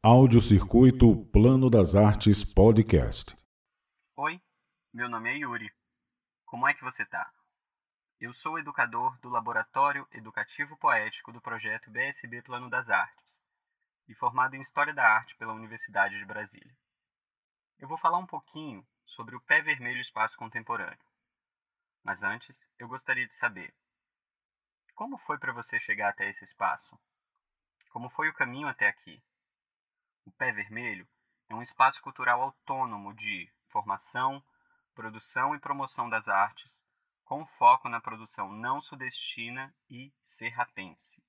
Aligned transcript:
Audiocircuito 0.00 1.26
Plano 1.32 1.68
das 1.68 1.96
Artes 1.96 2.44
Podcast. 2.54 3.36
Oi, 4.14 4.40
meu 4.94 5.08
nome 5.08 5.28
é 5.28 5.38
Yuri. 5.38 5.68
Como 6.46 6.68
é 6.68 6.72
que 6.72 6.84
você 6.84 7.04
tá? 7.04 7.28
Eu 8.20 8.32
sou 8.32 8.60
educador 8.60 9.18
do 9.18 9.28
Laboratório 9.28 10.06
Educativo 10.12 10.76
Poético 10.76 11.32
do 11.32 11.40
projeto 11.40 11.90
BSB 11.90 12.42
Plano 12.42 12.70
das 12.70 12.88
Artes 12.88 13.40
e 14.06 14.14
formado 14.14 14.54
em 14.54 14.60
História 14.60 14.94
da 14.94 15.02
Arte 15.02 15.36
pela 15.36 15.52
Universidade 15.52 16.16
de 16.16 16.24
Brasília. 16.24 16.76
Eu 17.80 17.88
vou 17.88 17.98
falar 17.98 18.18
um 18.18 18.26
pouquinho 18.26 18.86
sobre 19.04 19.34
o 19.34 19.40
Pé 19.40 19.62
Vermelho 19.62 20.00
Espaço 20.00 20.36
Contemporâneo. 20.36 20.96
Mas 22.04 22.22
antes, 22.22 22.56
eu 22.78 22.86
gostaria 22.86 23.26
de 23.26 23.34
saber: 23.34 23.74
como 24.94 25.18
foi 25.18 25.38
para 25.38 25.52
você 25.52 25.80
chegar 25.80 26.10
até 26.10 26.30
esse 26.30 26.44
espaço? 26.44 26.96
Como 27.90 28.08
foi 28.10 28.28
o 28.28 28.34
caminho 28.34 28.68
até 28.68 28.86
aqui? 28.86 29.20
O 30.28 30.32
Pé 30.32 30.52
Vermelho 30.52 31.08
é 31.48 31.54
um 31.54 31.62
espaço 31.62 32.02
cultural 32.02 32.42
autônomo 32.42 33.14
de 33.14 33.50
formação, 33.70 34.44
produção 34.94 35.54
e 35.54 35.58
promoção 35.58 36.06
das 36.06 36.28
artes, 36.28 36.84
com 37.24 37.46
foco 37.56 37.88
na 37.88 37.98
produção 37.98 38.52
não 38.52 38.82
sudestina 38.82 39.74
e 39.88 40.12
serratense. 40.36 41.24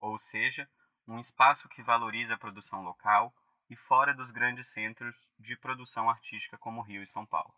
Ou 0.00 0.18
seja, 0.18 0.66
um 1.06 1.20
espaço 1.20 1.68
que 1.68 1.82
valoriza 1.82 2.32
a 2.32 2.38
produção 2.38 2.82
local 2.82 3.30
e 3.68 3.76
fora 3.76 4.14
dos 4.14 4.30
grandes 4.30 4.66
centros 4.72 5.14
de 5.38 5.54
produção 5.54 6.08
artística 6.08 6.56
como 6.56 6.80
Rio 6.80 7.02
e 7.02 7.06
São 7.08 7.26
Paulo. 7.26 7.54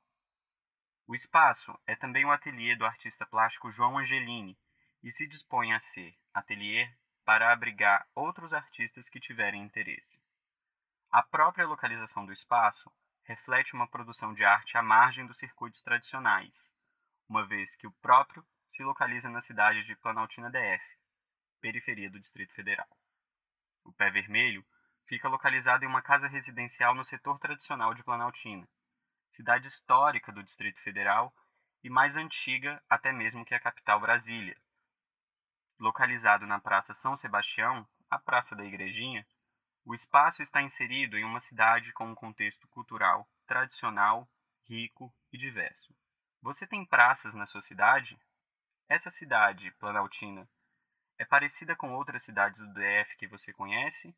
O 1.06 1.14
espaço 1.14 1.78
é 1.86 1.94
também 1.94 2.24
o 2.24 2.32
ateliê 2.32 2.74
do 2.74 2.84
artista 2.84 3.24
plástico 3.24 3.70
João 3.70 3.98
Angelini 3.98 4.58
e 5.00 5.12
se 5.12 5.28
dispõe 5.28 5.72
a 5.72 5.78
ser 5.78 6.12
ateliê 6.34 6.92
para 7.24 7.52
abrigar 7.52 8.04
outros 8.16 8.52
artistas 8.52 9.08
que 9.08 9.20
tiverem 9.20 9.62
interesse. 9.62 10.20
A 11.12 11.24
própria 11.24 11.66
localização 11.66 12.24
do 12.24 12.32
espaço 12.32 12.88
reflete 13.24 13.74
uma 13.74 13.88
produção 13.88 14.32
de 14.32 14.44
arte 14.44 14.78
à 14.78 14.82
margem 14.82 15.26
dos 15.26 15.38
circuitos 15.38 15.82
tradicionais, 15.82 16.54
uma 17.28 17.44
vez 17.44 17.74
que 17.74 17.86
o 17.88 17.92
próprio 18.00 18.46
se 18.68 18.84
localiza 18.84 19.28
na 19.28 19.42
cidade 19.42 19.82
de 19.82 19.96
Planaltina 19.96 20.48
DF, 20.48 20.84
periferia 21.60 22.08
do 22.08 22.20
Distrito 22.20 22.54
Federal. 22.54 22.86
O 23.84 23.92
Pé 23.92 24.08
Vermelho 24.12 24.64
fica 25.08 25.28
localizado 25.28 25.84
em 25.84 25.88
uma 25.88 26.00
casa 26.00 26.28
residencial 26.28 26.94
no 26.94 27.04
setor 27.04 27.40
tradicional 27.40 27.92
de 27.92 28.04
Planaltina, 28.04 28.68
cidade 29.32 29.66
histórica 29.66 30.30
do 30.30 30.44
Distrito 30.44 30.80
Federal 30.80 31.34
e 31.82 31.90
mais 31.90 32.16
antiga 32.16 32.80
até 32.88 33.10
mesmo 33.10 33.44
que 33.44 33.54
a 33.54 33.58
capital 33.58 33.98
Brasília. 33.98 34.56
Localizado 35.76 36.46
na 36.46 36.60
Praça 36.60 36.94
São 36.94 37.16
Sebastião, 37.16 37.84
a 38.08 38.16
Praça 38.16 38.54
da 38.54 38.64
Igrejinha, 38.64 39.26
o 39.90 39.94
espaço 39.94 40.40
está 40.40 40.62
inserido 40.62 41.18
em 41.18 41.24
uma 41.24 41.40
cidade 41.40 41.92
com 41.92 42.06
um 42.06 42.14
contexto 42.14 42.68
cultural 42.68 43.28
tradicional, 43.44 44.30
rico 44.68 45.12
e 45.32 45.36
diverso. 45.36 45.92
Você 46.40 46.64
tem 46.64 46.86
praças 46.86 47.34
na 47.34 47.44
sua 47.44 47.60
cidade? 47.60 48.16
Essa 48.88 49.10
cidade, 49.10 49.72
Planaltina, 49.80 50.48
é 51.18 51.24
parecida 51.24 51.74
com 51.74 51.92
outras 51.92 52.22
cidades 52.22 52.60
do 52.60 52.72
DF 52.72 53.16
que 53.16 53.26
você 53.26 53.52
conhece? 53.52 54.14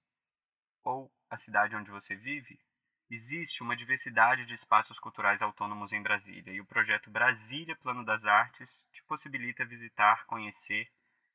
Ou 0.84 1.10
a 1.30 1.38
cidade 1.38 1.74
onde 1.74 1.90
você 1.90 2.14
vive? 2.16 2.60
Existe 3.08 3.62
uma 3.62 3.74
diversidade 3.74 4.44
de 4.44 4.52
espaços 4.52 4.98
culturais 4.98 5.40
autônomos 5.40 5.90
em 5.90 6.02
Brasília 6.02 6.52
e 6.52 6.60
o 6.60 6.66
projeto 6.66 7.10
Brasília 7.10 7.74
Plano 7.76 8.04
das 8.04 8.22
Artes 8.26 8.68
te 8.92 9.02
possibilita 9.04 9.64
visitar, 9.64 10.26
conhecer 10.26 10.92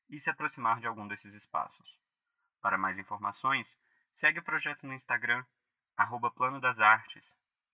e 0.08 0.16
se 0.20 0.30
aproximar 0.30 0.78
de 0.78 0.86
algum 0.86 1.08
desses 1.08 1.34
espaços. 1.34 1.98
Para 2.60 2.78
mais 2.78 2.96
informações, 3.00 3.76
segue 4.18 4.40
o 4.40 4.42
projeto 4.42 4.84
no 4.84 4.94
Instagram, 4.94 5.44
arroba 5.96 6.28
Plano 6.28 6.60
das 6.60 6.80
Artes, 6.80 7.24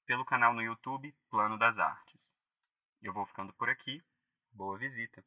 pelo 0.05 0.27
canal 0.27 0.53
no 0.53 0.61
YouTube 0.61 1.15
Plano 1.31 1.57
das 1.57 1.79
Artes. 1.79 2.21
Eu 3.01 3.15
vou 3.15 3.25
ficando 3.25 3.53
por 3.55 3.71
aqui. 3.71 4.03
Boa 4.53 4.77
visita! 4.77 5.25